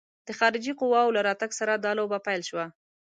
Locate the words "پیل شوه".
2.27-2.65